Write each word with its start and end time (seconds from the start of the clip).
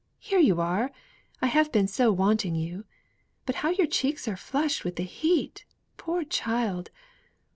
here 0.17 0.39
you 0.39 0.59
are! 0.59 0.89
I 1.43 1.45
have 1.45 1.71
been 1.71 1.87
so 1.87 2.11
wanting 2.11 2.55
you. 2.55 2.85
But 3.45 3.57
how 3.57 3.69
your 3.69 3.85
cheeks 3.85 4.27
are 4.27 4.35
flushed 4.35 4.83
with 4.83 4.95
the 4.95 5.03
heat, 5.03 5.63
poor 5.95 6.23
child! 6.23 6.89